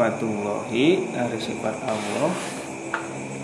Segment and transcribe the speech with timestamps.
[0.00, 2.32] sifatullahi dari sifat Allah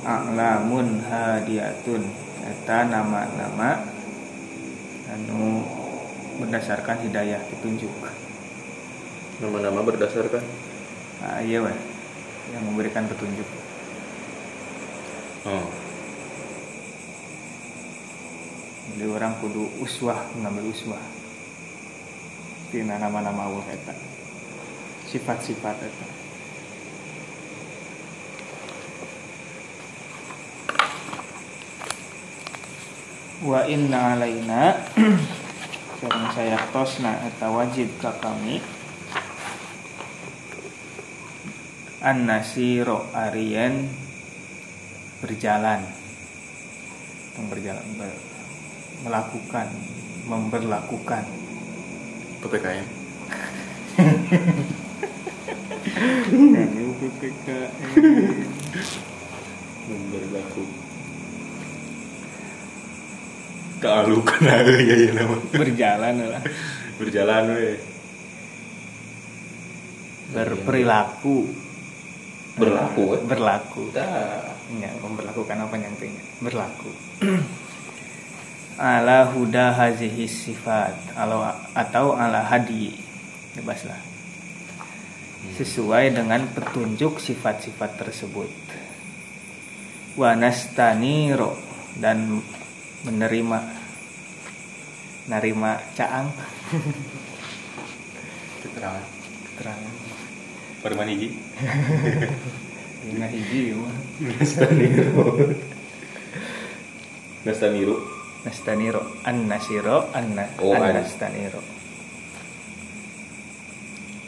[0.08, 2.00] a'lamun hadiatun
[2.48, 3.84] eta nama-nama
[5.12, 5.60] anu
[6.40, 7.92] berdasarkan hidayah petunjuk
[9.36, 10.40] nama-nama berdasarkan?
[11.20, 11.76] Ah, iya weh.
[12.56, 13.44] Yang memberikan petunjuk.
[15.44, 15.68] Oh.
[18.96, 21.04] Jadi orang kudu uswah mengambil uswah.
[22.72, 23.92] Tina nama-nama Allah eta.
[25.04, 26.25] Sifat-sifat eta
[33.44, 34.80] wa inna alaina
[36.00, 38.64] sareng saya tosna eta wajib ka kami.
[42.00, 43.90] An nasiro arien
[45.20, 45.82] berjalan
[47.50, 48.22] berjalan ber-
[49.04, 49.68] melakukan
[50.24, 51.24] memberlakukan.
[52.36, 52.86] PPKM
[60.12, 60.85] berlaku
[63.86, 64.40] kealukan.
[64.50, 66.42] Aja ya ya nama berjalan lah.
[66.98, 67.78] Berjalan we
[70.34, 71.46] berperilaku.
[72.58, 73.82] Berlaku we berlaku.
[73.94, 74.42] Dah.
[74.82, 76.90] ya memperlakukan apa nyangkanya berlaku.
[78.98, 81.14] Ala huda hazihi sifat.
[81.78, 82.92] Atau ala hadi.
[83.54, 84.16] Bebaslah
[85.56, 88.50] sesuai dengan petunjuk sifat-sifat tersebut.
[90.18, 91.54] Wa nastaniro
[91.96, 92.42] dan
[93.04, 93.58] menerima
[95.26, 96.30] narima caang.
[98.62, 99.04] Keterangan.
[99.52, 99.92] Keterangan.
[100.80, 101.28] Parman hiji.
[103.04, 103.96] Dina hiji mah.
[104.32, 105.14] Nastaniro
[107.46, 107.94] Nastaniro
[108.46, 110.94] nastaniro an nasiro an Oh, an.
[111.02, 111.58] nastaniro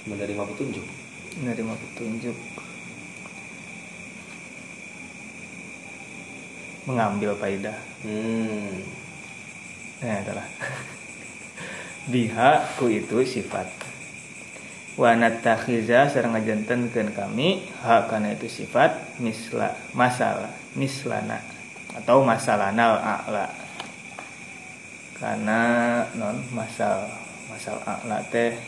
[0.07, 0.87] menerima petunjuk.
[1.39, 2.37] Menerima petunjuk
[6.89, 8.81] mengambil faedah hmm.
[10.01, 10.49] nah adalah
[12.09, 13.69] biha ku itu sifat.
[14.99, 21.39] Wa natakhiza sareng ngajantenkeun kami ha kana itu sifat misla masalah mislana
[21.95, 23.47] atau masalana a'la.
[25.21, 25.61] Karena
[26.19, 27.07] non masal
[27.47, 28.59] masal a'la teh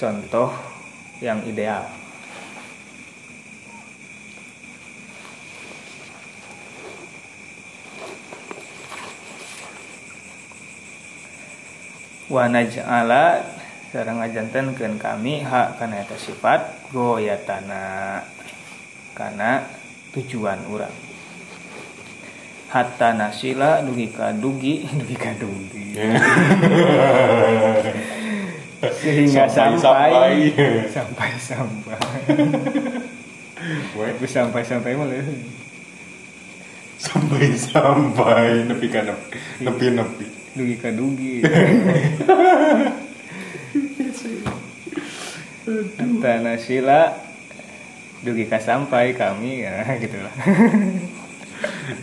[0.00, 0.50] contoh
[1.22, 1.86] yang ideal
[12.32, 13.44] wa naj'ala
[13.92, 18.24] sareng ngajantenkeun kami hak kana eta sifat goyatana
[19.12, 19.68] kana
[20.16, 20.96] tujuan urang.
[22.72, 25.92] Hatta nasila dugi ka dugi dugi ka dugi.
[28.82, 30.50] Sehingga sampai
[30.88, 32.00] sampai sampai
[33.94, 35.22] Weh, sampai sampai sampai malah
[37.02, 40.26] sampai sampai nepi ka nepi nepi nepi.
[40.54, 41.42] Dugi ka dugi.
[45.98, 47.02] Hatta nasila
[48.22, 50.34] dugi ka sampai kami ya gitu lah.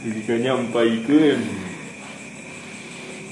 [0.03, 1.39] Jadi ka nyampaikeun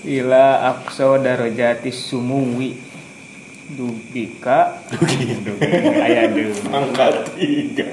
[0.07, 2.79] ila aqsa darajati sumuwi
[3.75, 5.35] dugi ka dugi.
[5.99, 6.55] aya deui.
[6.71, 7.91] Angkat tiga.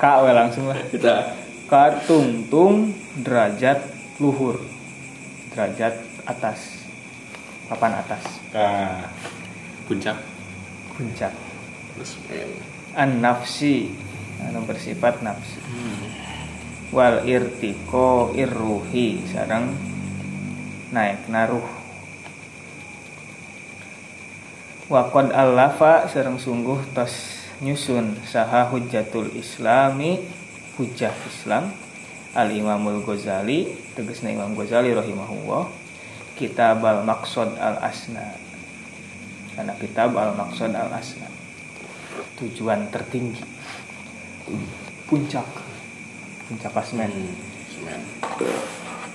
[0.00, 0.80] Ka we langsung lah.
[0.88, 3.82] Kita ka tungtung derajat
[4.20, 4.60] luhur.
[5.52, 6.84] Derajat atas.
[7.70, 8.24] Papan atas.
[8.52, 8.68] Ka
[9.88, 10.18] puncak.
[10.94, 11.32] Puncak.
[11.94, 12.18] Terus
[12.94, 13.90] an nafsi
[14.42, 15.58] anu bersifat nafsi.
[16.94, 19.24] Wal irtiko irruhi.
[19.30, 19.74] Sareng
[20.92, 21.66] naik naruh.
[24.92, 26.06] Wakod allafa.
[26.12, 28.20] Sareng sungguh tos nyusun.
[28.28, 30.43] Saha hujjatul islami
[30.76, 31.72] hujjah islam.
[32.34, 35.70] Al imamul ghazali tegesna imam ghazali rahimahullah.
[36.34, 38.34] Kitab al maqsad al asna
[39.54, 41.30] karena kitab al maqsad al asna
[42.38, 43.42] tujuan tertinggi.
[45.06, 45.46] Puncak.
[46.50, 47.10] Puncak asmen.
[47.70, 48.02] Semen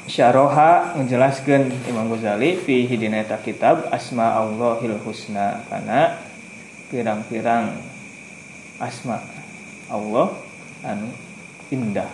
[0.10, 5.62] Syaroha menjelaskan Imam Ghazali fi hidina eta kitab asma Allahil husna.
[5.70, 6.18] Karena
[6.90, 7.78] pirang-pirang
[8.82, 9.22] asma
[9.86, 10.34] Allah
[10.82, 11.14] anu
[11.70, 12.10] indah.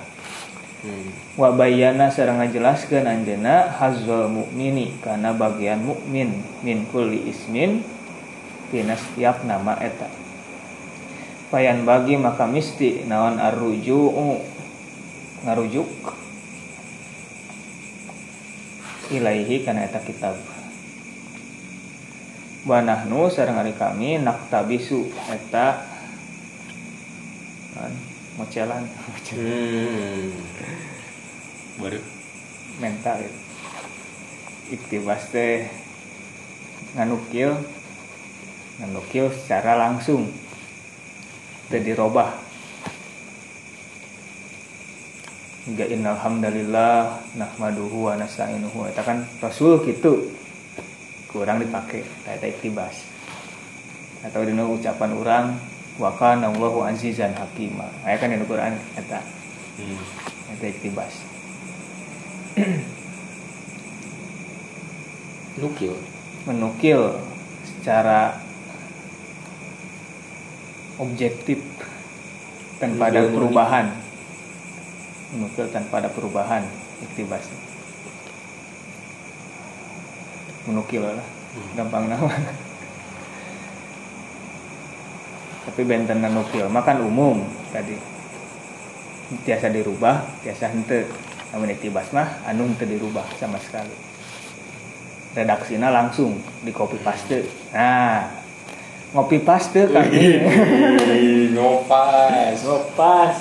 [0.85, 1.09] Hmm.
[1.33, 7.81] wa bayyana sareng ngajelaskeun anjeunna hazzul mukmini karena bagian mukmin min kulli ismin
[8.69, 10.05] tina setiap nama eta.
[11.49, 14.37] Payan bagi maka misti naon arruju'u
[15.47, 15.89] ngarujuk
[19.09, 20.37] ilaihi kana eta kitab.
[22.65, 25.94] Wa nahnu sareng ari kami naktabisu eta
[28.35, 28.83] mocelan
[29.35, 30.31] Hmm.
[31.75, 31.99] Baru.
[32.79, 33.23] mental.
[33.23, 33.39] Gitu.
[34.65, 35.69] iktibas teh
[36.97, 37.53] nganukil
[38.81, 40.31] nganukil secara langsung.
[41.65, 42.37] Teu dirobah
[45.65, 48.85] hingga innal hamdalillah nahmaduhu wa nasta'inuhu.
[48.89, 50.29] Eta kan rasul gitu
[51.29, 52.95] kurang dipakai eta iktibas
[54.23, 55.45] atau dina ucapan orang
[55.95, 57.87] wa kana Allahu azizan hakima.
[58.03, 59.19] Aya kan dina Quran eta
[59.75, 59.99] Hmm.
[60.55, 61.13] eta iktibas.
[65.59, 65.95] Nukil.
[66.45, 67.17] menukil
[67.65, 68.37] secara
[71.01, 71.57] objektif
[72.77, 73.91] tanpa ada perubahan.
[75.33, 76.63] Menukil tanpa ada perubahan
[77.01, 77.43] iktibas.
[80.69, 81.27] Menukil lah.
[81.75, 82.29] Gampang nama
[85.65, 87.41] tapi benten nukil makan umum
[87.73, 87.97] tadi.
[89.41, 91.09] Tiasa dirubah tiasa hente
[91.49, 93.93] namun iktibas mah anu henteu dirubah sama sekali.
[95.33, 97.41] Redaksinya langsung di copy paste.
[97.73, 98.29] Nah
[99.17, 100.45] ngopi paste kami.
[101.57, 102.61] Ngopas.
[102.61, 103.35] ngopas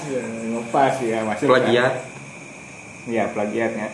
[0.49, 1.94] ngopas ya masuk Plagiat.
[3.05, 3.93] Iya plagiatnya.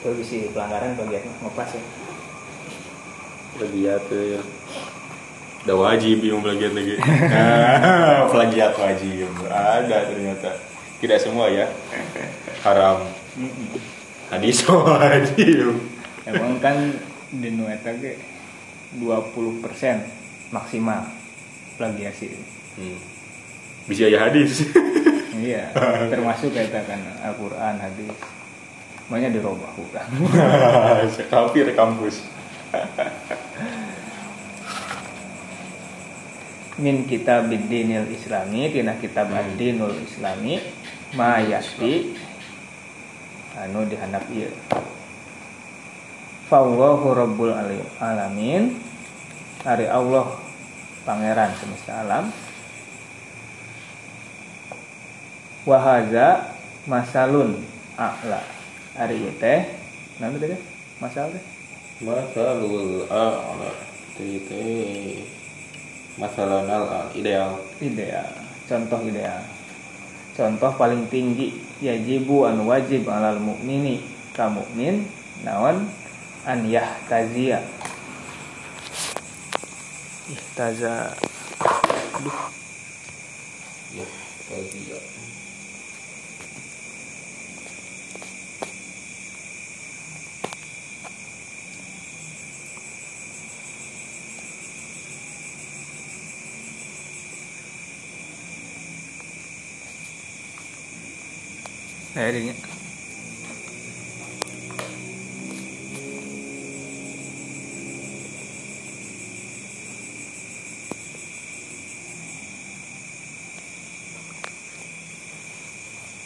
[0.00, 1.82] Itu bisa pelanggaran plagiat ngopas ya.
[3.60, 4.42] Plagiat tuh ya.
[5.62, 6.98] Udah wajib yang plagiat lagi.
[7.32, 9.30] Nah, plagiat wajib.
[9.46, 10.50] Ada ternyata.
[10.98, 11.70] Tidak semua ya.
[12.66, 13.06] Haram.
[14.30, 15.78] Hadis wajib.
[16.22, 16.78] emang kan
[17.34, 18.14] di nueta ge
[18.94, 19.34] 20%
[20.54, 21.02] maksimal
[21.74, 22.30] plagiasi
[22.72, 22.96] Hmm.
[23.84, 24.64] Bisa ya hadis.
[25.44, 25.68] iya
[26.08, 28.14] termasuk kita kan Al-Quran hadis
[29.10, 30.06] makanya dirubah bukan
[31.12, 32.24] Sekafir kampus.
[36.80, 40.56] Min kitab dinil islami tina kitab ad-dinul islami
[41.12, 42.16] ma yasti
[43.58, 44.48] anu dihandap ieu
[46.52, 47.56] Fallahu rabbul
[47.96, 48.76] alamin
[49.64, 50.36] Ari Allah
[51.08, 52.28] pangeran semesta alam
[55.64, 56.52] Wahaza
[56.84, 57.56] masalun
[57.96, 58.44] a'la
[59.00, 59.64] Ari ieu teh
[60.20, 60.60] Naon teh
[61.00, 61.44] masal teh
[62.02, 63.70] Masalul a'la.
[64.18, 65.41] Tete.
[66.20, 67.56] Masalah al ideal.
[67.80, 68.28] ideal.
[68.68, 69.40] Contoh ideal.
[70.32, 74.00] Contoh paling tinggi yajibu anu wajib alal mukmini
[74.36, 75.08] ka mukmin
[75.44, 75.88] naon?
[76.42, 77.62] An yahtazia.
[80.28, 81.14] Ihtaza.
[82.18, 82.40] Aduh.
[83.92, 84.06] Ya,
[102.22, 102.54] tadi ya.
[102.54, 102.54] akhirnya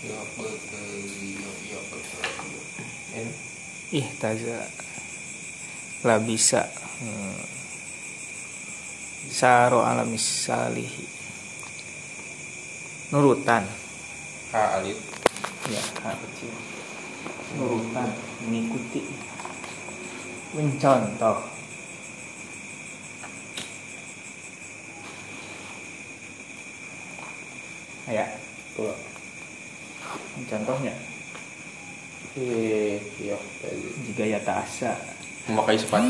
[0.07, 1.03] Ya betul,
[1.35, 2.25] ya, ya betul.
[3.17, 3.33] Eh,
[3.97, 4.69] ihtaza
[6.05, 6.69] la bisa
[7.01, 7.41] hmm.
[9.33, 11.09] saro ala misalihi
[13.11, 13.67] nurutan
[14.55, 15.16] Ha alif.
[15.67, 16.53] Ya hak kecil
[17.59, 18.11] nurutan
[18.47, 19.03] mengikuti
[20.55, 21.39] mencontoh
[28.07, 28.27] ya
[28.77, 28.95] Tuh.
[30.47, 30.95] contohnya
[32.37, 33.33] Eh, ya
[33.65, 33.89] tadi.
[34.05, 34.93] jika ya asa
[35.49, 36.05] Memakai sepatu.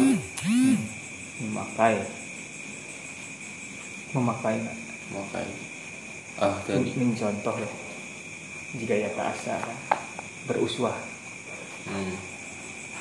[1.39, 2.03] memakai
[4.11, 4.59] memakai
[5.07, 5.47] Memakai.
[6.43, 6.91] Ah, tadi.
[6.99, 7.71] mencontoh ya
[8.77, 9.57] jika ya asa
[10.47, 10.97] beruswah
[11.87, 12.19] Hmm.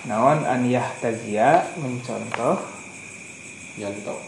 [0.06, 2.62] naon an yahtazia mencontoh
[3.76, 4.22] Jantok.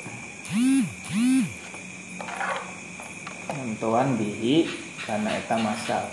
[3.54, 4.68] Nentuan bihi
[5.06, 6.10] karena eta masal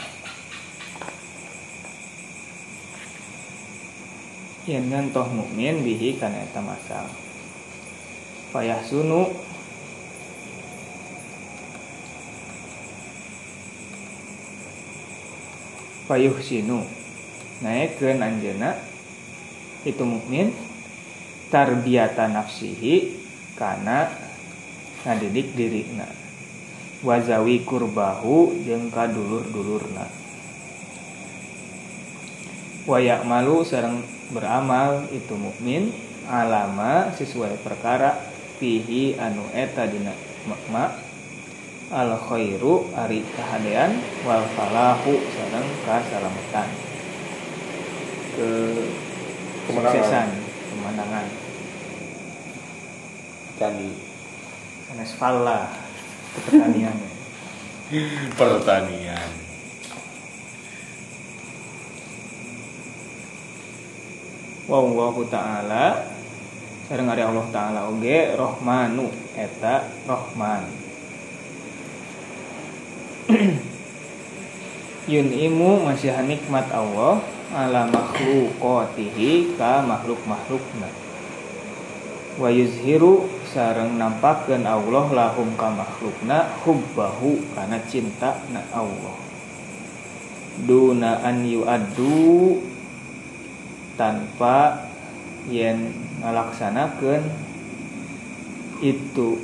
[4.68, 7.10] Yen nyentoh mukmin bihi karena eta masal
[8.52, 9.34] Payah sunu
[16.04, 16.84] Payuh sinu
[17.60, 18.76] Naikkeun anjeuna
[19.84, 20.52] Itu mukmin
[21.52, 23.20] Tarbiyata nafsihi
[23.54, 24.10] Kana
[25.04, 26.24] Ngadidik dirina
[27.04, 30.08] wazawi kurbahu jeung kadulur-dulurna.
[32.88, 34.00] Wayak malu sareng
[34.32, 35.92] beramal itu mukmin
[36.24, 38.16] alama sesuai perkara
[38.56, 40.16] fihi anu eta dina
[40.48, 41.03] makma
[41.94, 46.68] al khairu ari kahadean wal falahu sareng kasalamatan.
[48.34, 48.50] Ke
[49.70, 50.28] kesuksesan
[50.74, 51.26] kemenangan.
[53.54, 53.94] Candi
[54.90, 55.70] sanes falla
[56.34, 56.98] pertanian.
[58.42, 59.30] Pertanian.
[64.66, 66.10] Wa wallahu ta'ala
[66.90, 69.08] sareng ari Allah taala oge rohmanu
[69.38, 70.83] eta rohman
[75.12, 77.24] yun imu masih nikmat Allah
[77.56, 80.92] ala makhluqatihi ka makhluk-makhlukna.
[82.36, 89.16] Wa yuzhiru sareng nampakkeun Allah lahum ka makhlukna hubbahu kana cinta na Allah.
[90.68, 92.60] Duna an yu'addu
[93.96, 94.84] tanpa
[95.48, 97.24] yen ngalaksanakeun
[98.84, 99.40] itu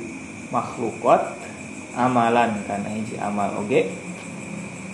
[0.53, 1.40] makhlukot
[1.95, 3.91] amalan kana hiji amal oge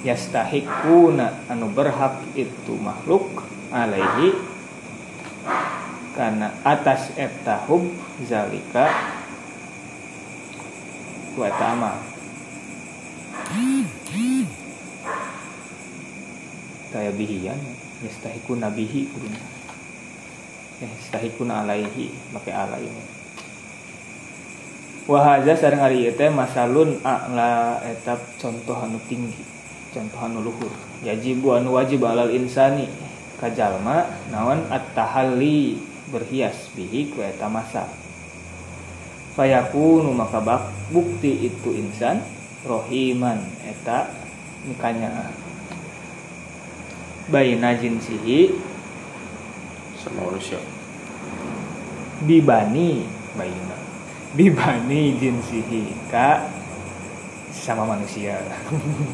[0.05, 4.33] yastahiquna anu berhak itu makhluk alaihi
[6.17, 7.85] karena atas etahub
[8.25, 8.89] zalika
[11.37, 12.01] ku eta amal.
[16.89, 17.61] Kaya bihian
[18.01, 19.41] yastahiquna bihi kuduna
[20.81, 23.16] yastahiquna alaihi make alaihi
[25.07, 29.41] wahaza sareng ari teh masalun a'la etap contoh anu tinggi
[29.95, 30.69] contoh anu luhur.
[31.01, 32.91] Yajibu anu wajib alal insani
[33.39, 35.79] kajalma naon at-tahalli
[36.11, 37.87] berhias bihi ku eta masa.
[39.39, 42.21] Fayakunu maka bak bukti itu insan
[42.67, 44.11] rohiman eta
[44.67, 45.31] nikanya
[47.31, 48.51] baina jinsihi
[49.95, 50.59] sama manusia.
[52.25, 53.05] bibani
[53.37, 53.86] baina
[54.35, 56.51] bibani jinsihi ka
[57.53, 58.41] sama manusia.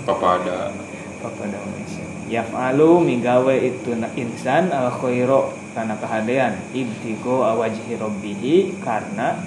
[0.08, 0.74] Papada
[1.22, 2.06] kepada manusia.
[2.28, 9.40] Yaf'alu migawe itu na insan al khairo karena kehadean ibtigo awajhi rabbihi karena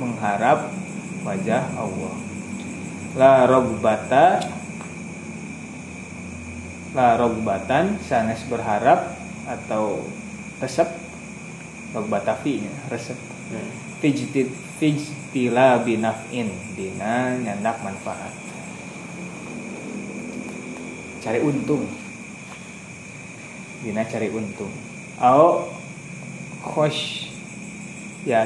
[0.00, 0.72] mengharap
[1.22, 2.14] wajah Allah.
[3.16, 4.40] La robbata
[6.96, 10.00] la robbatan sanes berharap atau
[10.58, 10.88] resep.
[11.94, 13.16] Robbatafi resep
[14.00, 18.34] fijtit fijtila binaf'in dina nyandak manfaat.
[21.24, 21.88] Cari untung.
[23.82, 24.72] Dina cari untung.
[25.16, 25.72] Au
[26.60, 27.30] khosh
[28.26, 28.42] ya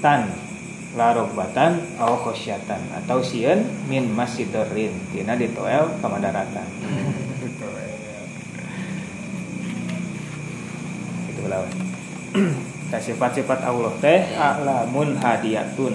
[0.00, 0.32] tan
[0.94, 6.68] larobatan au khosyatan atau sieun min masidorin dina ditoel kamadaratan
[11.34, 11.72] itu lawan
[13.00, 15.94] sifat-sifat Allah teh alamun hadiyatun.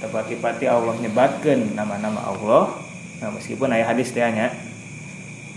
[0.00, 2.76] Tepati-pati Allah nyebatkan nama-nama Allah.
[3.24, 4.52] Nah meskipun ayat hadis teh nya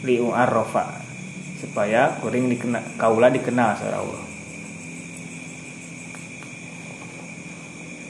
[0.07, 1.03] liu arrofa
[1.59, 4.23] supaya kuring dikenal kaula dikenal secara Allah.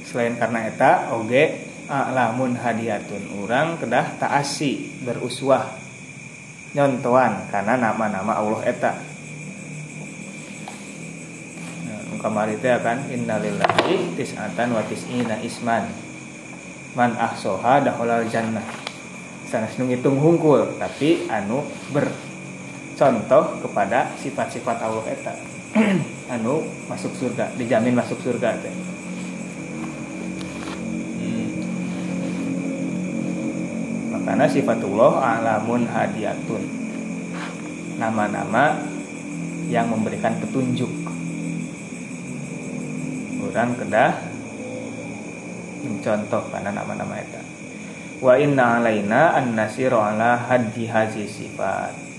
[0.05, 3.41] Selain karena eta oge alamun hadiyatun.
[3.41, 5.65] Orang kedah taasi beruswah
[6.77, 9.08] nyontoan karena nama-nama Allah eta
[12.19, 15.87] kamari teh akan innalillahi tis'atan wa tis'ina isman
[16.93, 18.63] man ahsoha daholal jannah.
[19.49, 25.33] Sanes nu ngitung hungkul tapi anu bercontoh kepada sifat-sifat Allah eta.
[26.33, 28.73] Anu masuk surga dijamin masuk surga teh.
[34.13, 36.61] Makanya sifatullah alamun hadiatun.
[37.97, 38.77] Nama-nama
[39.69, 41.08] yang memberikan petunjuk
[43.49, 44.11] orang kedah
[45.79, 47.39] mencontoh karena nama-nama itu
[48.19, 52.11] wa inna alaina an ala hadji haji sifat.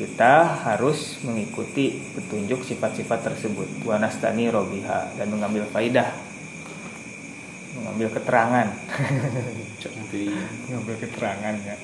[0.00, 3.84] Kita harus mengikuti petunjuk sifat-sifat tersebut.
[3.84, 6.08] Wa nastani robiha dan mengambil faidah.
[7.76, 8.68] Mengambil keterangan.
[10.72, 11.76] Mengambil keterangan ya.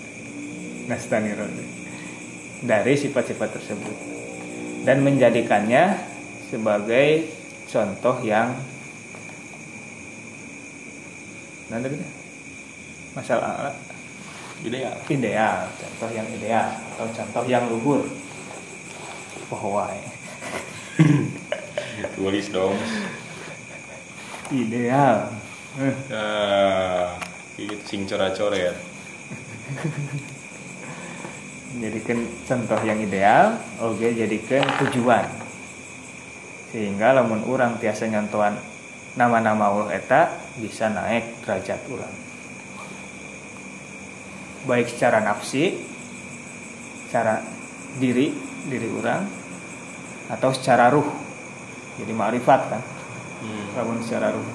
[0.89, 1.65] Nastani robi
[2.65, 3.97] dari sifat-sifat tersebut.
[4.89, 6.01] Dan menjadikannya
[6.49, 7.29] sebagai
[7.67, 8.55] contoh yang
[11.67, 12.07] nanti kita
[13.13, 13.75] masalah
[14.63, 14.95] ideal.
[15.11, 15.57] ideal.
[15.75, 18.07] Contoh yang ideal atau contoh yang luhur.
[19.51, 19.91] Bahwa
[22.19, 22.75] tulis dong.
[24.51, 25.31] Ideal.
[26.11, 28.77] Ah itu sing coret-coret.
[31.77, 32.19] Jadikan
[32.49, 35.29] contoh yang ideal oke jadikan tujuan
[36.77, 38.61] sehingga lamun orang tiasa nyontohan
[39.17, 40.29] nama-nama Allah eta
[40.61, 42.27] bisa naik derajat orang
[44.67, 45.79] baik secara nafsi
[47.07, 47.39] secara
[48.03, 48.35] diri
[48.67, 49.23] diri orang
[50.27, 51.07] atau secara ruh.
[51.97, 52.83] Jadi ma'rifat kan?
[53.47, 54.03] Hmm.
[54.03, 54.49] secara ruh.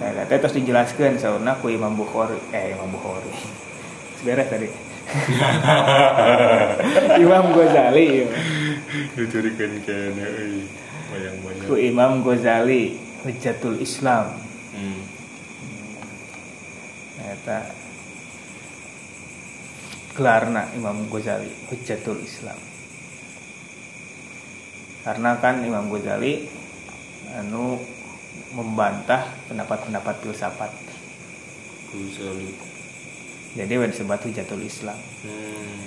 [0.00, 3.32] Nah, terus dijelaskan sauna ku Imam Bukhari eh Imam Bukhari.
[4.24, 4.68] Beres tadi
[7.24, 8.26] Imam Ghazali
[9.14, 10.26] dicurikan kayaknya
[11.10, 14.38] bayang-bayang ku Imam Ghazali Hujatul Islam
[14.74, 15.02] hmm.
[17.20, 17.58] Eta
[20.14, 22.58] gelarna Imam Ghazali Hujatul Islam
[25.00, 26.44] karena kan Imam Ghazali
[27.34, 27.80] anu
[28.54, 30.72] membantah pendapat-pendapat filsafat.
[31.90, 32.50] Ghazali.
[33.58, 34.98] Jadi wajib disebut hujatul Islam.
[35.26, 35.82] Hmm.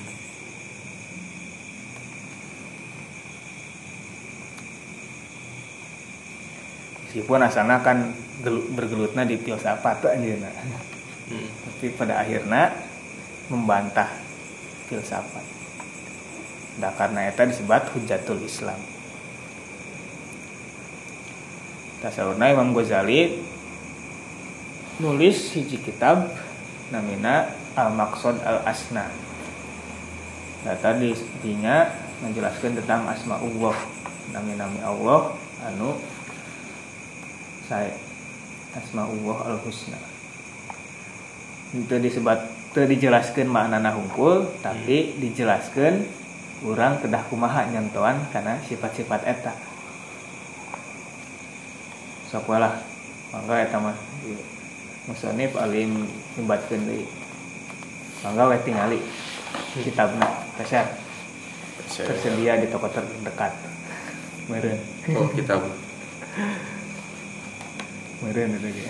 [7.08, 8.12] Meskipun asalnya kan
[8.74, 10.50] bergelutnya di filsafat aja
[11.29, 11.48] hmm.
[11.62, 12.74] tapi pada akhirnya
[13.48, 14.10] membantah
[14.89, 15.46] filsafat.
[16.82, 18.82] Nah karena itu disebut hujatul Islam.
[22.01, 23.39] Tasawurna Imam Ghazali
[25.00, 26.27] nulis hiji kitab
[26.93, 29.09] namina Al Maqsad Al Asna.
[30.62, 31.89] Data di dinya
[32.21, 33.75] menjelaskan tentang asma Allah,
[34.31, 35.35] nami-nami Allah
[35.67, 35.97] anu
[37.67, 37.91] saya
[38.77, 39.97] asma Allah Al Husna.
[41.73, 42.39] Itu disebut
[42.73, 46.09] itu dijelaskan makna hungkul tapi dijelaskan
[46.65, 49.53] orang kedah kumaha nyentuhan karena sifat-sifat eta.
[52.33, 52.81] Sakulah
[53.29, 53.98] mangga eta mah
[55.03, 56.07] musonif alim
[56.39, 57.03] nyumbatkeun deui
[58.24, 59.00] mangga we tingali
[59.83, 60.87] kitabna kasar
[61.92, 63.51] tersedia di toko terdekat.
[64.48, 64.79] Meureun
[65.16, 65.63] oh kitab
[68.24, 68.87] meureun itu ge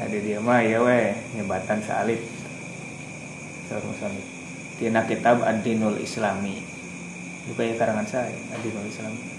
[0.00, 2.20] Tadi dia mah ya we nyebatan salib
[3.68, 4.24] Saur musonif
[4.76, 6.58] Tina kitab Ad-Dinul Islami.
[7.46, 9.31] Bukan ya karangan saya Adinul Islam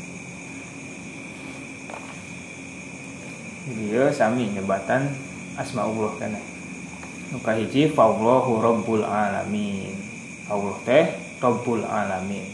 [3.63, 5.07] dia sami nyebatan
[5.55, 6.35] asma Allah kan
[7.31, 9.95] nuka hiji Allahu Rabbul Alamin.
[10.51, 11.05] Allah teh
[11.39, 12.45] Rabbul Alamin.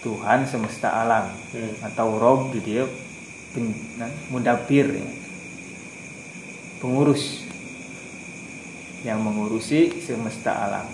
[0.00, 1.84] Tuhan semesta alam hmm.
[1.92, 2.88] atau Rob di dia
[4.32, 5.06] mudapir ya.
[6.80, 7.44] pengurus.
[9.04, 10.88] Yang mengurusi semesta alam.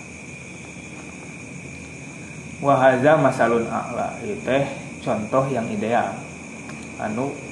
[2.59, 4.63] Wahaza masalun a'la itu teh
[5.03, 6.15] contoh yang ideal.
[6.99, 7.46] Anu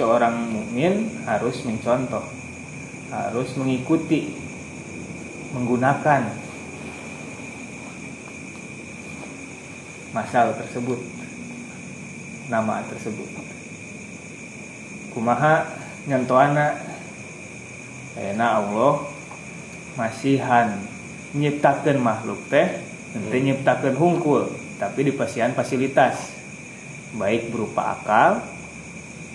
[0.00, 2.24] seorang mukmin harus mencontoh
[3.12, 4.32] harus mengikuti
[5.52, 6.32] menggunakan
[10.16, 10.96] masal tersebut
[12.48, 13.28] nama tersebut.
[15.12, 15.68] Kumaha
[16.08, 16.88] nyentuhana?
[18.18, 19.06] Enak Allah
[19.94, 20.82] masihan
[21.30, 22.82] nyiptakan makhluk teh
[23.14, 23.46] nanti hmm.
[23.46, 26.40] nyiptakan hungkul tapi di pasian fasilitas.
[27.14, 28.59] Baik berupa akal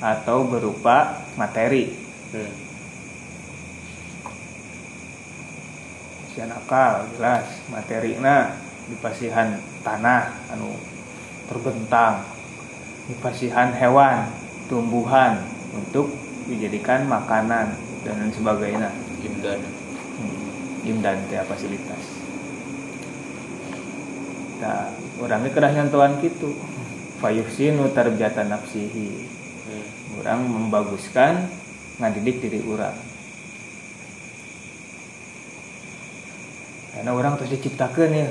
[0.03, 1.91] atau berupa materi
[2.35, 2.63] hmm.
[6.45, 8.51] akal jelas materi nah
[8.85, 10.75] di pasihan tanah anu
[11.47, 12.21] terbentang
[13.07, 14.29] di pasihan hewan
[14.67, 15.41] tumbuhan
[15.73, 16.11] untuk
[16.45, 17.71] dijadikan makanan
[18.03, 18.91] dan sebagainya
[19.23, 19.63] imdan
[20.19, 20.89] hmm.
[20.91, 22.03] imdan ya fasilitas
[24.59, 24.91] nah
[25.23, 26.51] orangnya kedah nyantuan gitu
[27.19, 29.34] fayuhsinu tarbiyata nafsihi.
[30.19, 31.47] Orang membaguskan
[31.99, 32.95] ngadidik diri orang
[36.95, 38.29] karena orang terus diciptakan ya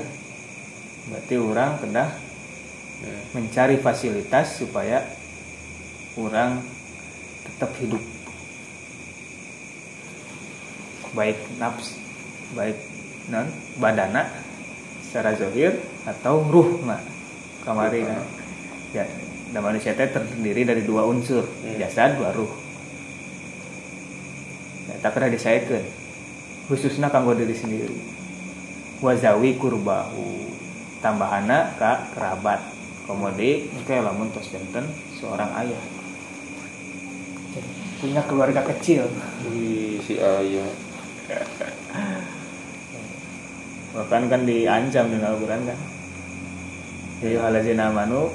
[1.13, 3.21] berarti orang hmm.
[3.37, 5.05] mencari fasilitas supaya
[6.17, 6.65] orang
[7.45, 8.01] tetap hidup
[11.15, 12.01] baik nafs
[12.57, 12.77] baik
[13.31, 14.27] non badana
[15.05, 17.01] secara zohir atau ruh nah
[17.63, 18.21] kamari nah.
[18.93, 19.05] ya
[19.53, 21.45] dan manusia itu terdiri dari dua unsur.
[21.45, 21.77] Hmm.
[21.77, 22.49] jasad dua ruh.
[24.89, 25.83] Ya, tak kena disayatkan.
[26.65, 27.93] Khususnya kanggo diri sendiri.
[29.03, 30.49] Wazawi kurbahu.
[31.03, 32.61] Tambahana ke kerabat.
[33.05, 34.89] Komodi kayak lamun tos benten
[35.21, 35.81] seorang ayah.
[38.01, 39.05] Punya keluarga kecil.
[39.45, 40.69] Wih, si ayah.
[43.95, 45.79] Bahkan kan diancam dengan Al-Quran kan.
[47.21, 48.33] Ya halazina amanu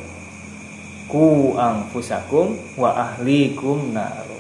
[1.11, 1.59] ku
[1.91, 4.39] pusakum wa ahlikum naru.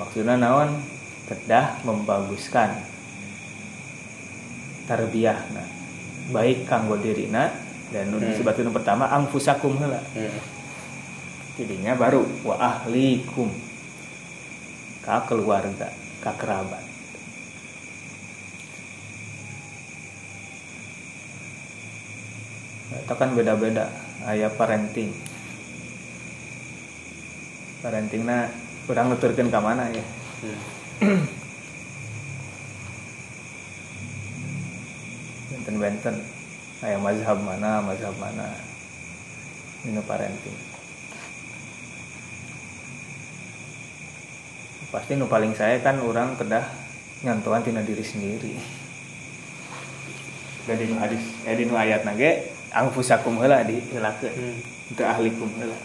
[0.00, 0.80] Maksudnya naon?
[1.28, 2.74] Kedah membaguskan.
[4.88, 5.68] Tarbiyah nah
[6.34, 7.50] baik kanggo dirina
[7.94, 8.26] dan nu Hmm.
[8.34, 10.02] disebutkeun nu pertama angfusakum heula.
[10.16, 10.34] Hmm.
[11.60, 13.52] jadinya baru wa ahlikum.
[15.04, 15.92] Ka keluarga
[16.24, 16.82] ka kerabat
[23.10, 23.90] Nah, itu kan beda-beda
[24.22, 25.10] aya parenting.
[27.82, 28.46] Parentingna
[28.86, 30.04] kurang nuturkeun ka mana ya?
[30.46, 31.26] Hmm.
[35.50, 36.22] benten-benten.
[36.86, 38.46] Aya mazhab mana mazhab mana?
[39.90, 40.54] Ini parenting.
[44.94, 46.62] Pasti nu paling saya kan orang kedah
[47.26, 48.54] nyantuan tina diri sendiri.
[50.70, 54.32] Dan di nu hadis eh di ayat nage angfusakum heula di heulakeun.
[54.32, 54.58] Hmm.
[54.90, 55.78] untuk ahlikum heula.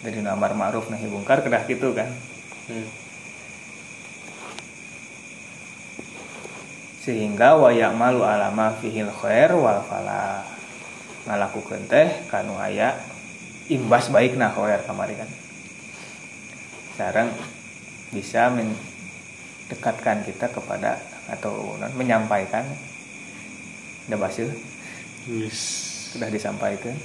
[0.00, 2.08] Dari nu amar ma'ruf nahi bungkar kedah gitu kan.
[2.68, 2.88] Hmm.
[7.00, 10.44] sehingga wayak malu alama fihil khair wal falah.
[11.24, 12.96] Ngalakukeun teh kanu aya
[13.72, 15.28] imbas baik nah khair kamari kan.
[16.94, 17.28] Sekarang
[18.12, 21.00] bisa mendekatkan kita kepada
[21.32, 22.68] atau menyampaikan
[24.10, 24.50] udah bahasa
[25.30, 25.58] Wis.
[26.10, 26.98] sudah disampaikan?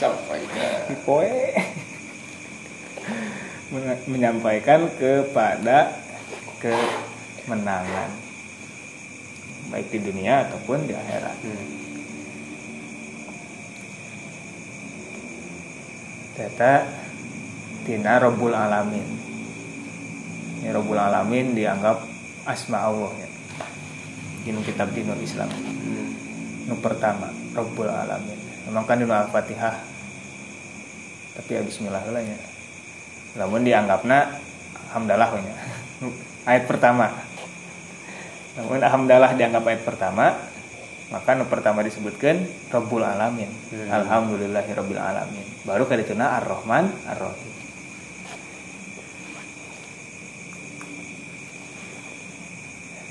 [0.00, 1.28] Sampai ke poe.
[3.68, 5.92] Men- menyampaikan kepada
[6.58, 8.08] kemenangan
[9.68, 11.36] baik di dunia ataupun di akhirat.
[11.44, 11.66] Hmm.
[16.32, 16.74] Teta
[17.84, 19.04] Tina Robul Alamin.
[20.64, 22.00] Ini Robul Alamin dianggap
[22.48, 23.27] asma Allah ya.
[24.48, 25.52] Dinu kitab dinul Islam.
[25.52, 26.08] Hmm.
[26.72, 28.40] Nu pertama Robul Alamin.
[28.64, 29.76] Memang kan dinu Al-Fatihah.
[31.36, 32.38] Tapi ya bismillah lah ya.
[33.44, 34.40] Namun dianggapna
[34.88, 35.54] Alhamdulillah nya
[36.48, 37.12] Ayat pertama.
[38.56, 40.32] Namun Alhamdulillah dianggap ayat pertama
[41.08, 43.52] maka nu pertama disebutkan Rabbul Alamin.
[43.68, 43.88] Hmm.
[44.00, 45.44] Alhamdulillahirabbil alamin.
[45.68, 47.47] Baru kadituna Ar-Rahman Ar-Rahim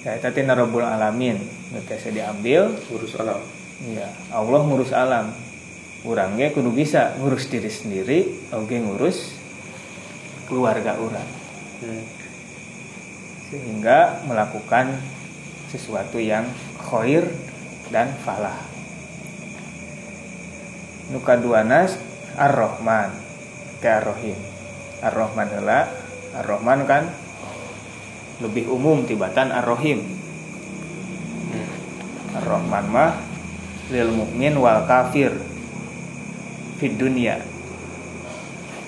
[0.08, 1.36] Ya, tadi Rabbul Alamin
[1.84, 3.43] tiasa diambil Urus alam.
[3.91, 5.36] Iya, Allah ngurus alam.
[6.08, 8.20] Urangnya kudu bisa ngurus diri sendiri,
[8.56, 9.36] oge ngurus
[10.48, 11.28] keluarga orang.
[11.84, 12.08] Hmm.
[13.52, 14.96] Sehingga melakukan
[15.76, 16.48] sesuatu yang
[16.88, 17.28] khair
[17.91, 18.63] dan falah.
[21.12, 22.00] Nuka duanas
[22.39, 23.12] Ar-Rahman
[23.84, 24.39] ke Ar-Rahim.
[25.04, 25.91] Ar-Rahman heula,
[26.32, 27.12] Ar-Rahman kan
[28.38, 30.06] lebih umum tibatan Ar-Rahim.
[32.38, 33.17] Ar-Rahman mah
[33.89, 35.34] lil mukmin wal kafir
[36.78, 37.41] fid dunya.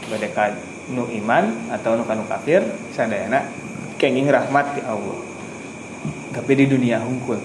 [0.10, 0.54] Badeka
[0.94, 2.62] nu iman atau nu kanu kafir
[2.94, 3.50] sadayana
[3.98, 5.18] kenging rahmat ti Allah.
[6.30, 7.42] Tapi di dunia hungkul.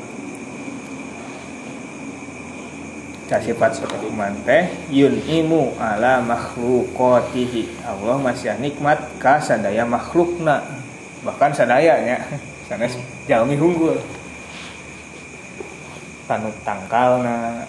[3.25, 7.89] Ca sifat Rahman teh yunimu ala makhluqatihi.
[7.89, 10.84] Allah masih nikmat ka sadaya makhlukna
[11.25, 12.21] bahkan sadaya nya
[12.69, 13.97] sanes jalmi hunggul
[16.29, 17.65] kanu tangkalna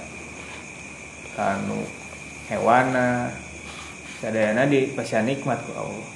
[1.36, 1.84] kanu
[2.48, 3.32] hewana.
[4.16, 6.10] Sadayana di pasya nikmat ku Allah.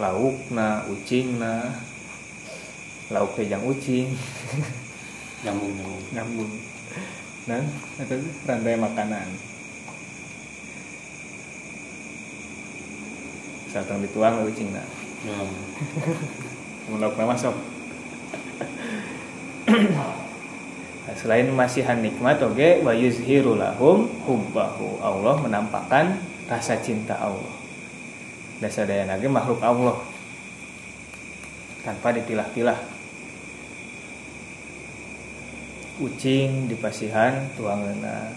[0.00, 1.76] Laukna ucingna.
[3.12, 4.10] Lauk pejang ucing.
[5.44, 5.76] Nyambung.
[6.10, 6.50] Nyambung.
[6.50, 6.52] nyambung
[7.46, 7.62] dan
[8.02, 9.28] itu rantai makanan.
[13.70, 14.82] Satang dituang ucingna.
[14.82, 15.05] Nyambung.
[16.90, 17.54] Mun laukna masuk
[21.06, 24.98] Nah, selain masihan nikmat oke wa yuzhiru lahum hubbahu.
[24.98, 26.18] Allah menampakkan
[26.50, 27.54] rasa cinta Allah.
[28.58, 30.02] Dasa daya lagi makhluk Allah.
[31.86, 32.98] Tanpa dipilah-pilah
[35.96, 38.36] ucing di pasihan tuangeuna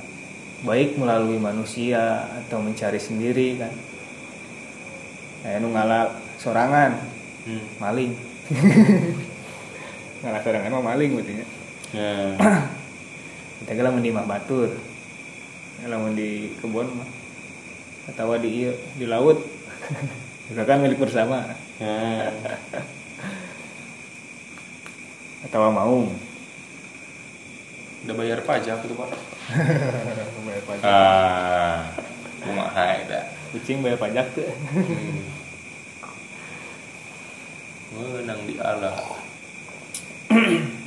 [0.63, 3.73] baik melalui manusia atau mencari sendiri kan.
[5.41, 6.95] Kayak nu ngalah sorangan
[7.39, 7.65] Hmm.
[7.77, 8.13] maling
[10.21, 11.45] ngalah sorangan mah maling berarti nya.
[11.89, 12.11] Ya.
[13.59, 14.69] kita kira di mah batur
[15.81, 17.07] lamun di kebun mah
[18.11, 19.39] atau di ieu, di laut
[20.51, 22.29] itu kan milik bersama Ya.
[25.47, 26.11] atau maung
[27.99, 29.11] Udah bayar pajak itu pak.
[30.39, 31.83] bayar pajak Ah.
[32.39, 33.19] Kumaha eta.
[33.51, 35.38] kucing bayar pajak tuh Hmm.
[37.89, 38.97] Menang di Allah.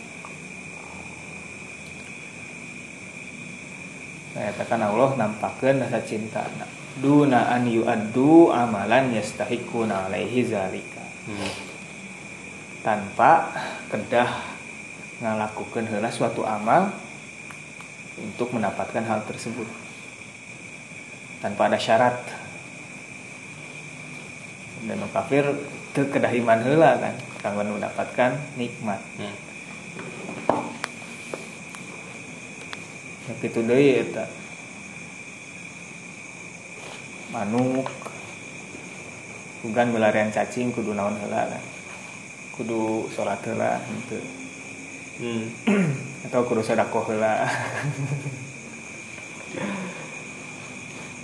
[4.53, 6.45] katakan Allah nampakkan rasa cinta
[7.01, 11.55] duna an yu'addu amalan yastahiquna alaihi zalika Hmm.
[12.83, 13.55] tanpa
[13.87, 14.43] kedah
[15.23, 16.91] ngalakukan hela suatu amal
[18.19, 19.71] untuk mendapatkan hal tersebut
[21.38, 22.19] tanpa ada syarat
[24.83, 25.47] dan kafir
[25.92, 29.00] teu kedah iman heula kan kanggo mendapatkan nikmat.
[29.20, 29.37] Hmm.
[33.40, 34.24] kitu deui eta.
[37.33, 37.88] Manuk.
[39.62, 41.62] Bukan belarian cacing kudu naon heula kan.
[42.57, 44.20] Kudu sholat heula gitu
[45.12, 45.44] Hmm.
[46.24, 47.35] atau kudu sedekah heula.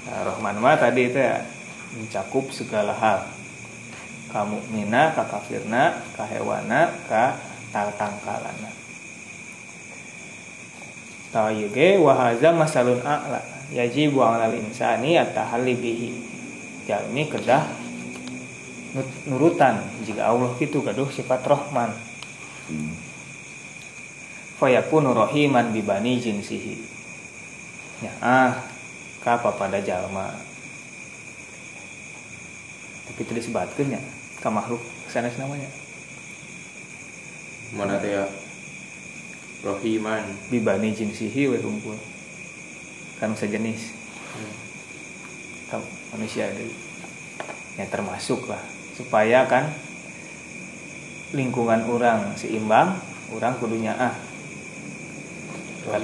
[0.08, 1.44] Nah, Rahman mah tadi itu ya
[1.92, 3.28] mencakup segala hal
[4.28, 7.36] kamu mina ka kafirna ka hewana ka
[7.72, 8.78] tangkalana
[11.28, 13.40] Tawayyuge wahaza masalun a'la.
[13.68, 16.10] Yajibu alal insani atahalli bihi.
[16.88, 17.68] Jalmi kedah
[19.28, 19.84] nurutan.
[20.08, 21.92] Jika Allah itu gaduh sifat rahman.
[24.56, 26.80] Fayakunu rahiman bibani jinsihi.
[28.00, 28.64] Ya ah
[29.20, 30.32] kapa pada jalma?
[33.04, 34.00] Tapi itu disebutkan ya
[34.38, 35.66] ka makhluk sanes namanya
[37.68, 38.24] Mana teh ya?
[39.60, 40.24] Rohiman.
[40.48, 41.98] bibani jinsihi we hunkul
[43.18, 43.98] kan sejenis
[44.28, 45.82] Hmm.
[46.14, 46.70] Manusia deui.
[47.80, 48.60] ya termasuk lah
[48.94, 49.72] supaya kan
[51.32, 52.96] lingkungan orang seimbang
[53.32, 54.14] orang kudunya ah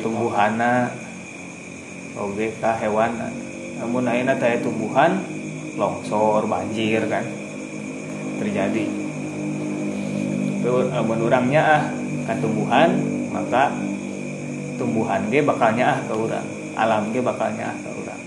[0.00, 0.88] tumbuhana
[2.16, 3.12] oge ka hewan
[3.76, 5.20] namun ayeuna taya tumbuhan
[5.76, 7.26] longsor banjir kan
[8.40, 8.84] terjadi.
[10.64, 11.82] Tuh, amun urangnya ah
[12.24, 12.96] ka tumbuhan
[13.28, 13.74] maka
[14.80, 16.48] tumbuhan ge bakalnya ah ke urang.
[16.74, 18.22] Alam ge bakalnya ah ke urang.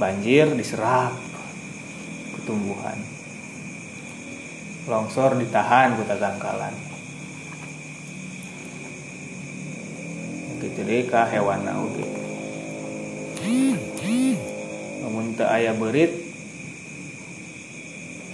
[0.00, 1.14] Banjir diserap
[2.32, 2.96] ke tumbuhan.
[4.88, 6.92] Longsor ditahan ku tatangkalan
[10.62, 12.06] gitu deh ka hewan oge.
[15.02, 16.21] Namun teu aya berit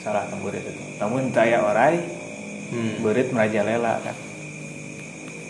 [0.09, 0.73] salah tong berit itu.
[0.97, 2.01] Namun teu aya orai
[2.69, 3.01] Hmm.
[3.01, 4.17] berit merajalela kan.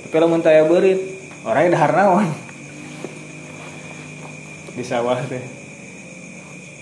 [0.02, 0.98] Tapi lamun teu aya berit
[1.42, 2.26] orai dahar naon?
[4.74, 5.42] Di sawah teh.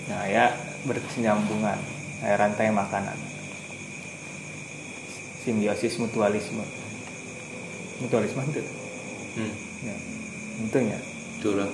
[0.09, 1.77] Nah ya berkesinambungan
[2.21, 3.17] aya rantai makanan.
[5.41, 6.65] Simbiosis mutualisme.
[7.97, 8.61] Mutualisme itu
[9.37, 9.53] Hmm.
[9.85, 9.93] ya
[10.57, 10.97] tentunya
[11.37, 11.69] Betul lah.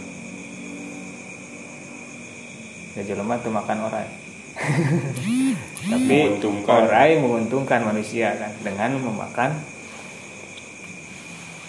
[2.93, 4.07] ya jelema tuh makan orai
[5.83, 5.99] tapi
[6.31, 6.87] Menguntungkan.
[6.87, 9.51] orai menguntungkan manusia kan dengan memakan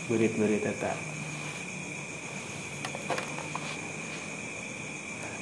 [0.07, 0.93] berit-berit eta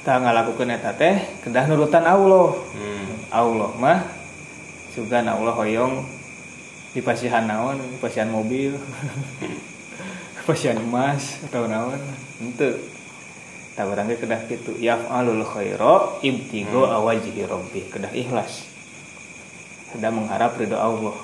[0.03, 3.07] tak ngalakukan eta teh kedah nurutan Allah Hmm.
[3.31, 3.99] Allah mah
[4.91, 6.03] sugan Allah hoyong
[6.91, 8.75] di pasihan naon di pasihan mobil
[10.47, 11.97] pasihan emas atau naon
[12.37, 12.77] ente
[13.73, 18.69] tak barangnya kedah gitu yaf'alul khaira ibtigo awajihi rabbih kedah ikhlas.
[19.93, 21.17] Kedah mengharap ridho Allah.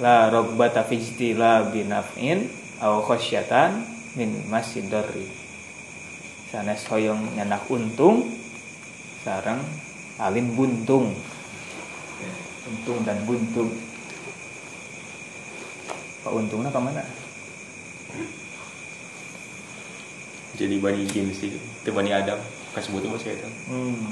[0.00, 2.48] La robbata fijtila binaf'in
[2.80, 3.84] aw khasyatan
[4.16, 5.46] min masidari
[6.56, 8.24] sanes hoyong nyanak untung
[9.20, 9.60] sarang
[10.16, 11.12] alim buntung.
[12.66, 13.70] Untung dan buntung.
[16.24, 17.04] Pak untungnya ke mana?
[20.56, 21.52] Jadi bani jin sih.
[21.52, 22.40] Itu bani Adam.
[22.72, 23.48] Kan sebut apa sih itu?
[23.68, 24.08] Hmm,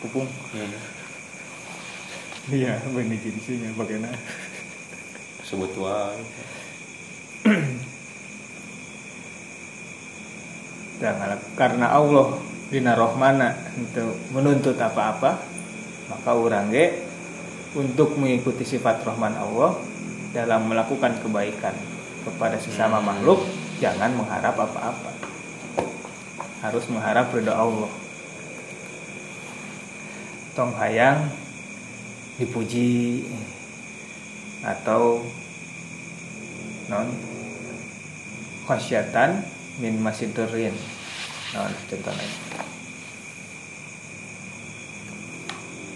[0.00, 0.28] pupung.
[0.56, 0.72] Hmm.
[2.50, 4.16] Iya, benih jenisnya bagaimana?
[5.44, 6.16] Sebut tua.
[11.00, 12.36] Jangan karena Allah
[12.72, 15.42] dina rohmana untuk menuntut apa-apa
[16.10, 17.02] maka orang ge
[17.74, 19.78] untuk mengikuti sifat rohman Allah
[20.30, 21.74] dalam melakukan kebaikan
[22.22, 23.10] kepada sesama Hmm.
[23.10, 23.42] makhluk
[23.82, 25.10] jangan mengharap apa-apa
[26.60, 27.92] harus mengharap ridho Allah.
[30.52, 31.32] Tong hayang
[32.36, 33.24] dipuji.
[34.60, 35.24] Atau
[36.92, 37.08] non
[38.68, 39.40] khasyatan
[39.80, 40.76] min masidurin.
[41.56, 42.28] Non contohnya.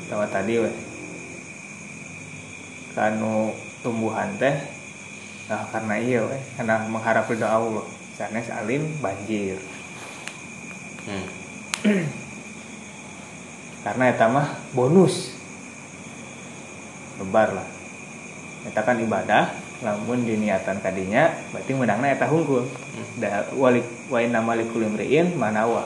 [0.09, 0.77] Tawa tadi weh.
[2.97, 3.53] Kanu
[3.85, 4.57] tumbuhan teh
[5.45, 6.43] nah karena iya weh.
[6.57, 7.85] Karena mengharap ridho Allah.
[8.17, 9.61] Sanes alim banjir
[11.05, 11.27] Hmm.
[13.85, 15.37] karena eta mah bonus
[17.21, 17.69] lebar lah
[18.65, 19.53] eta kan ibadah
[19.85, 22.65] lamun diniatan kadinya berarti menangna eta hungkul
[23.21, 25.85] da walik wa inna malikul imriin manawa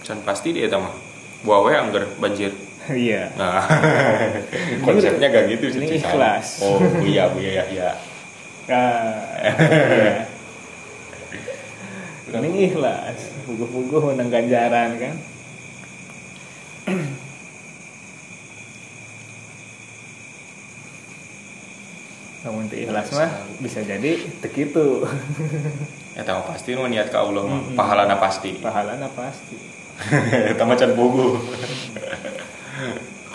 [0.00, 0.90] Can pasti dia mah.
[1.44, 2.52] Buah we anggar banjir.
[2.90, 3.62] iya Nah,
[4.86, 6.64] konsepnya gak gitu Ini cuci ikhlas.
[6.64, 7.90] Oh, Buya, Buya Yahya.
[8.66, 10.24] Ah, iya.
[12.38, 13.18] ini ikhlas
[13.50, 15.14] puguh-puguh menang ganjaran kan
[22.40, 25.04] namun itu ikhlas mah bisa jadi begitu
[26.18, 27.62] Ya tahu pasti nu niat ke Allah mah.
[27.78, 28.58] Pahalana pasti.
[28.58, 29.56] pahalanya pasti
[30.52, 31.36] Eta macan bogo.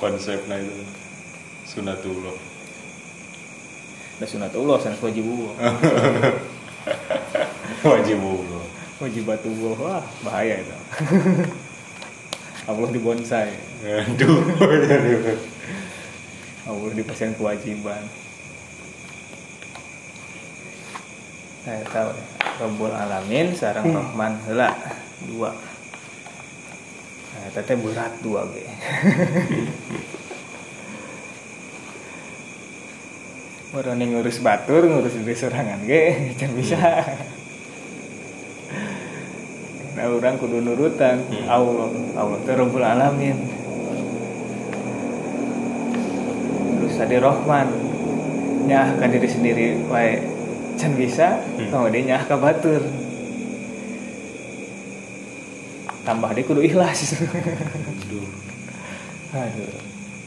[0.01, 0.75] Konsepnya itu
[1.69, 2.35] sunatullah.
[4.15, 5.53] ada sunatullah sana wajibullah
[7.85, 8.64] Wajib bogo.
[8.99, 10.77] Wajibatullah wah bahaya itu.
[12.69, 13.53] Allah dibonsai
[13.85, 14.41] Aduh.
[16.65, 18.01] Allah dipasang kewajiban.
[21.61, 22.27] Saya tahu deh.
[22.55, 24.39] Rabbul Alamin sarang Rahman.
[24.47, 24.73] Heula
[25.27, 25.51] dua.
[27.35, 28.65] Nah teteh berat dua ge.
[33.75, 36.79] Meroni ngurus batur, ngurus diri sorangan ge, can bisa.
[36.79, 37.03] Nah,
[40.07, 41.45] orang kudu nurutan Hmm.
[41.47, 43.37] Allah, Allah teh Rabbul Alamin.
[46.79, 47.67] Terus ada Rahman,
[48.65, 50.21] nyah ka diri sendiri wae
[50.75, 51.71] can bisa, Hmm.
[51.71, 52.83] kemudian nyah ka batur.
[56.05, 57.17] Tambah dia kudu ikhlas.
[57.17, 58.29] Aduh.
[59.35, 59.73] Aduh,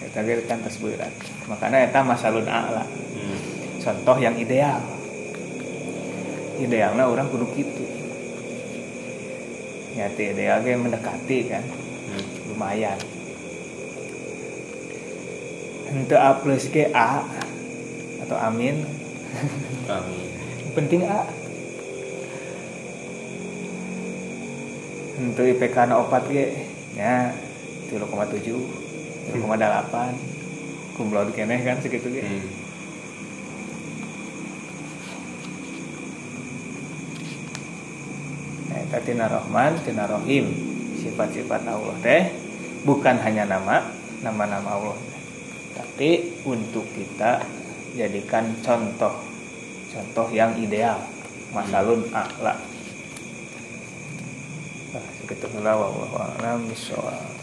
[0.03, 1.15] eta ge kan tos berat.
[1.47, 2.83] Makanya eta masalun a'la.
[2.85, 3.39] Hmm.
[3.79, 4.83] contoh yang ideal
[6.59, 7.87] idealnya orang kudu gitu
[9.91, 11.65] nyati ideal kayak mendekati kan
[12.09, 12.25] Hmm.
[12.49, 12.97] lumayan
[15.91, 17.21] untuk A plus ke A
[18.19, 18.81] atau amin
[19.87, 20.29] Amin.
[20.77, 21.29] penting A
[25.19, 27.33] untuk IPK na opat ge ya
[27.89, 28.57] 3,7
[29.29, 29.37] 3,8
[30.95, 32.68] kumlaut keneh kan segitu ge Hmm.
[38.89, 40.49] Eta tina Rahman, tina Rahim
[40.97, 42.33] Sifat-sifat Allah teh
[42.89, 43.85] Bukan hanya nama
[44.25, 44.99] Nama-nama Allah.
[45.77, 47.45] Tapi untuk kita
[47.95, 49.29] Jadikan contoh
[49.89, 51.01] Contoh yang ideal.
[51.49, 52.61] Masalun a'la.
[54.93, 56.59] Nah, segitu a'lam.
[56.69, 57.38] Bishawab.